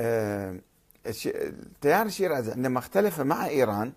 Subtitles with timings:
[0.00, 0.60] آه،
[1.26, 3.92] التيار الشيرازي عندما اختلف مع إيران.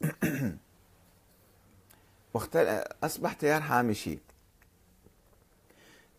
[3.04, 4.18] أصبح تيار هامشي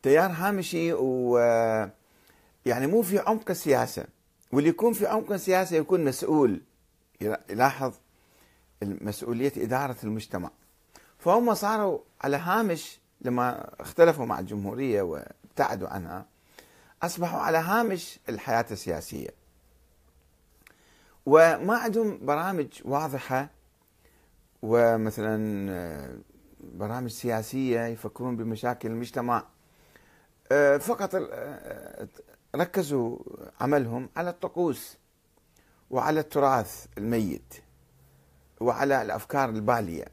[0.03, 1.37] تيار هامشي و
[2.65, 4.05] يعني مو في عمق السياسة.
[4.51, 6.61] واللي يكون في عمق السياسة يكون مسؤول.
[7.21, 7.93] يلاحظ
[8.81, 10.51] مسؤولية إدارة المجتمع.
[11.19, 16.25] فهم صاروا على هامش لما اختلفوا مع الجمهورية وابتعدوا عنها
[17.03, 19.29] أصبحوا على هامش الحياة السياسية.
[21.25, 23.49] وما عندهم برامج واضحة
[24.61, 29.43] ومثلا برامج سياسية يفكرون بمشاكل المجتمع.
[30.79, 31.15] فقط
[32.55, 33.17] ركزوا
[33.61, 34.97] عملهم على الطقوس
[35.89, 37.53] وعلى التراث الميت
[38.59, 40.05] وعلى الأفكار البالية.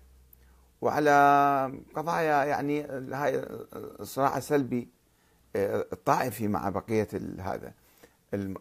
[0.80, 2.82] وعلى قضايا يعني
[3.12, 3.44] هاي
[4.00, 4.88] الصراع السلبي
[5.56, 7.08] آه، الطائفي مع بقية
[7.40, 7.72] هذا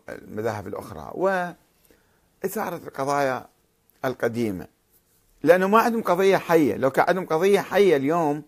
[0.09, 1.11] المذاهب الأخرى.
[1.13, 3.47] وإثارة القضايا
[4.05, 4.67] القديمة.
[5.43, 6.75] لأنه ما عندهم قضية حية.
[6.75, 8.43] لو كان عندهم قضية حية اليوم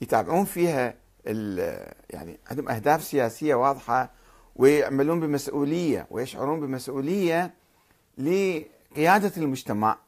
[0.00, 0.94] يتابعون فيها
[2.10, 4.10] يعني عندهم أهداف سياسية واضحة
[4.56, 7.54] ويعملون بمسؤولية ويشعرون بمسؤولية
[8.18, 9.98] لقيادة المجتمع.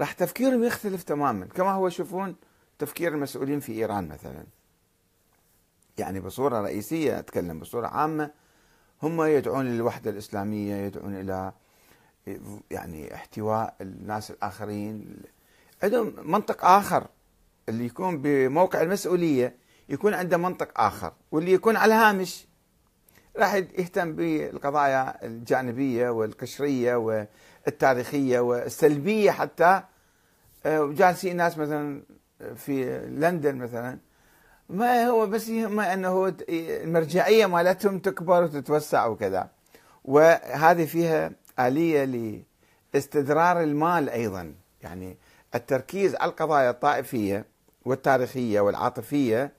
[0.00, 1.46] راح تفكيرهم يختلف تماما.
[1.46, 2.36] كما هو يشوفون
[2.78, 4.44] تفكير المسؤولين في إيران مثلا.
[5.98, 8.30] يعني بصورة رئيسية أتكلم بصورة عامة
[9.02, 11.52] هم يدعون للوحدة الإسلامية يدعون إلى
[12.70, 15.22] يعني احتواء الناس الآخرين.
[15.82, 17.06] عندهم منطق آخر
[17.68, 19.56] اللي يكون بموقع المسؤولية
[19.88, 22.46] يكون عنده منطق آخر واللي يكون على الهامش
[23.36, 26.96] راح يهتم بالقضايا الجانبية والقشرية
[27.68, 29.82] والتاريخيه والسلبية حتى
[30.66, 32.02] آه، جالسين ناس مثلا
[32.56, 33.98] في لندن مثلا
[34.68, 39.50] ما هو بس يهمه إنه المرجعية مالتهم تكبر وتتوسع وكذا.
[40.04, 42.04] وهذه فيها آلية
[42.94, 44.54] لاستدرار المال أيضا.
[44.82, 45.16] يعني
[45.54, 47.44] التركيز على القضايا الطائفية
[47.84, 49.52] والتاريخية والعاطفية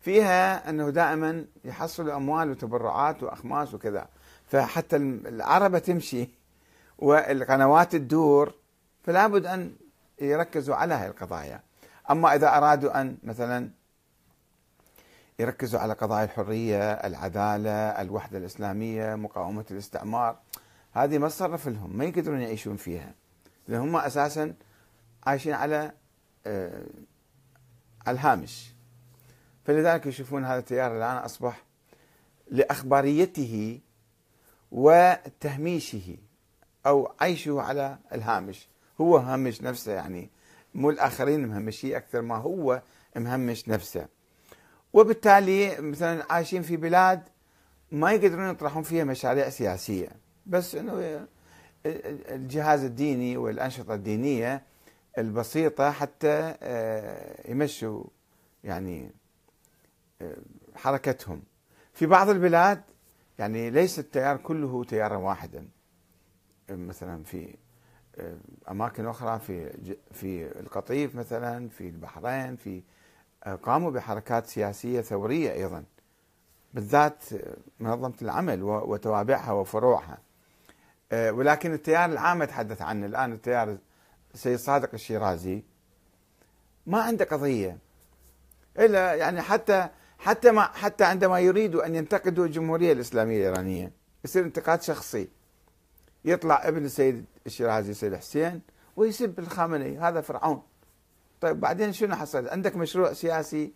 [0.00, 4.08] فيها إنه دائما يحصلوا أموال وتبرعات وأخماس وكذا.
[4.46, 6.39] فحتى العربة تمشي.
[7.00, 8.54] والقنوات تدور
[9.02, 9.76] فلا بد أن
[10.20, 11.60] يركزوا على هذه القضايا.
[12.10, 13.70] أما إذا أرادوا أن مثلا
[15.38, 20.38] يركزوا على قضايا الحرية، العدالة، الوحدة الإسلامية، مقاومة الاستعمار
[20.92, 23.14] هذه ما تصرف لهم ما يقدرون يعيشون فيها.
[23.68, 24.54] لأن هم أساسا
[25.26, 25.92] عايشين على
[26.46, 26.82] آه
[28.06, 28.72] على الهامش.
[29.64, 31.62] فلذلك يشوفون هذا التيار الآن أصبح
[32.50, 33.80] لأخباريته
[34.70, 36.16] وتهميشه.
[36.86, 38.68] أو عيشه على الهامش.
[39.00, 40.30] هو هامش نفسه يعني
[40.74, 42.82] مو الآخرين مهمشيه أكثر ما هو
[43.16, 44.06] مهمش نفسه.
[44.92, 47.22] وبالتالي مثلا عايشين في بلاد
[47.92, 50.08] ما يقدرون يطرحون فيها مشاريع سياسية.
[50.46, 51.26] بس أنه
[51.86, 54.62] الجهاز الديني والأنشطة الدينية
[55.18, 58.04] البسيطة حتى آه، يمشوا
[58.64, 59.10] يعني
[60.74, 61.42] حركتهم.
[61.94, 62.82] في بعض البلاد
[63.38, 65.68] يعني ليس التيار كله تيارا واحدا.
[66.70, 67.54] مثلا في
[68.18, 68.36] آه،
[68.70, 69.72] أماكن أخرى في
[70.12, 72.82] في القطيف مثلا في البحرين في
[73.44, 75.84] آه، قاموا بحركات سياسية ثورية أيضا
[76.74, 77.24] بالذات
[77.80, 80.18] منظمة العمل وتوابعها وفروعها.
[81.12, 83.06] آه، ولكن التيار العام اتحدث عنه.
[83.06, 83.78] الآن التيار
[84.34, 85.62] السيد صادق الشيرازي
[86.86, 87.78] ما عنده قضية
[88.78, 89.88] إلا يعني حتى
[90.18, 93.92] حتى ما حتى عندما يريدوا أن ينتقدوا الجمهورية الإسلامية الإيرانية
[94.24, 95.28] يصير انتقاد شخصي.
[96.24, 98.60] يطلع ابن السيد الشيرازي السيد حسين
[98.96, 100.62] ويسب الخامنئي هذا فرعون.
[101.40, 103.72] طيب بعدين شنو حصل؟ عندك مشروع سياسي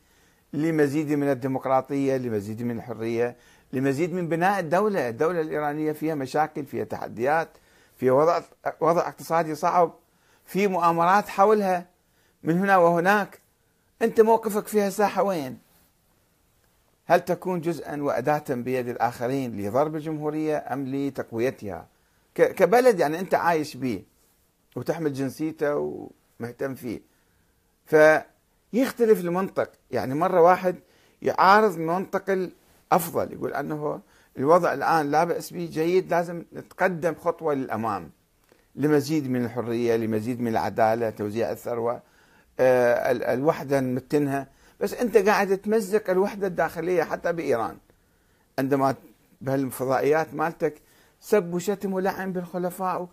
[0.53, 3.37] لمزيد من الديمقراطية لمزيد من الحرية
[3.73, 5.09] لمزيد من بناء الدولة.
[5.09, 7.49] الدولة الإيرانية فيها مشاكل فيها تحديات
[7.97, 8.41] فيها وضع
[8.81, 9.95] وضع اقتصادي صعب
[10.45, 11.87] في مؤامرات حولها
[12.43, 13.39] من هنا وهناك.
[14.03, 15.59] أنت موقفك فيها ساحة وين؟
[17.07, 21.87] هل تكون جزءا وأداة بيد الآخرين لضرب الجمهورية أم لتقويتها؟
[22.35, 24.03] كبلد يعني أنت عايش به
[24.77, 25.77] وتحمل جنسيته
[26.41, 27.01] ومهتم فيه.
[27.87, 29.71] فيختلف المنطق.
[29.91, 30.77] يعني مرة واحد
[31.23, 34.01] يعارض منطق الأفضل يقول أنه
[34.39, 38.11] الوضع الآن لا بأس به جيد لازم نتقدم خطوة للأمام
[38.77, 42.03] لمزيد من الحرية لمزيد من العدالة توزيع الثروة
[42.61, 44.47] آه، الوحدة نمتنها.
[44.81, 47.77] بس أنت قاعد تمزق الوحدة الداخلية حتى بإيران.
[48.59, 48.95] عندما
[49.41, 50.75] بهالفضائيات مالتك
[51.25, 53.09] سب وشتم ولعن بالخلفاء.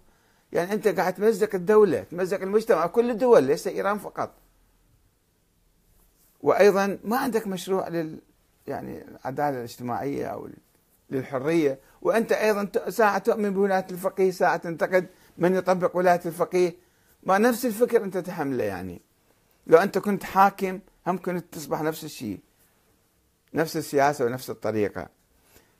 [0.51, 4.31] يعني أنت قاعد تمزق الدولة تمزق المجتمع كل الدول ليس إيران فقط.
[6.41, 7.87] وأيضا ما عندك مشروع
[8.67, 10.49] يعني العدالة الاجتماعية أو
[11.09, 11.79] للحرية.
[12.01, 15.07] وأنت أيضا ساعة تؤمن بولاية الفقيه ساعة تنتقد
[15.37, 16.75] من يطبق ولاية الفقيه.
[17.23, 19.01] ما نفس الفكر أنت تحمله يعني.
[19.67, 22.39] لو أنت كنت حاكم هم كنت تصبح نفس الشيء.
[23.53, 25.09] نفس السياسة ونفس الطريقة.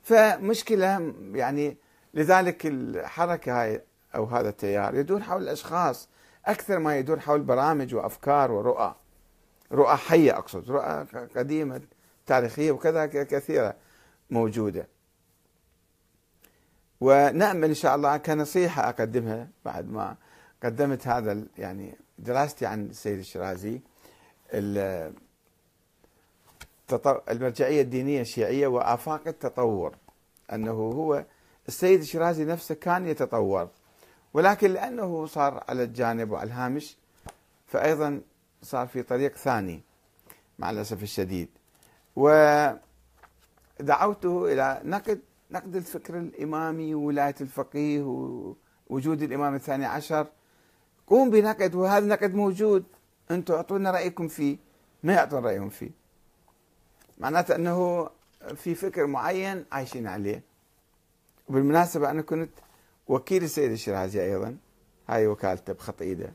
[0.02, 1.76] فمشكلة يعني
[2.14, 3.82] لذلك الحركة هاي
[4.14, 6.08] أو هذا التيار يدور حول الأشخاص
[6.46, 8.94] أكثر ما يدور حول برامج وأفكار ورؤى.
[9.72, 11.06] رؤى حية أقصد رؤى
[11.36, 11.80] قديمة
[12.26, 13.74] تاريخية وكذا كثيرة
[14.30, 14.86] موجودة.
[17.00, 20.16] ونأمل إن شاء الله كنصيحة أقدمها بعد ما
[20.62, 23.80] قدمت هذا يعني دراستي عن السيد الشرازي
[27.30, 29.94] المرجعية الدينية الشيعية وآفاق التطور
[30.52, 31.24] أنه هو
[31.68, 33.68] السيد الشرازي نفسه كان يتطور.
[34.34, 36.96] ولكن لأنه صار على الجانب وعلى الهامش
[37.66, 38.20] فأيضا
[38.62, 39.82] صار في طريق ثاني
[40.58, 41.48] مع الأسف الشديد.
[42.16, 42.82] ودعوته
[44.52, 45.20] إلى نقد
[45.50, 50.26] نقد الفكر الإمامي وولاية الفقيه ووجود الإمام الثاني عشر.
[51.06, 52.84] قوم بنقد وهذا النقد موجود.
[53.30, 54.56] أنتم أعطونا رأيكم فيه.
[55.02, 55.90] ما يعطون رأيهم فيه.
[57.18, 58.10] معناته أنه
[58.54, 60.42] في فكر معين عايشين عليه.
[61.48, 62.50] وبالمناسبة أنا كنت
[63.06, 64.56] وكيل السيد الشيرازي أيضا.
[65.08, 66.32] هاي وكالته بخط إيده.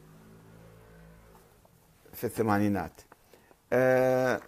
[2.13, 3.01] في الثمانينات.
[3.73, 4.41] أه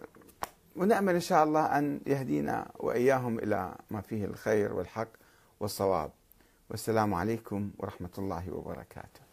[0.75, 5.07] ونأمل إن شاء الله أن يهدينا وإياهم إلى ما فيه الخير والحق
[5.59, 6.11] والصواب.
[6.69, 9.28] والسلام عليكم ورحمة الله وبركاته.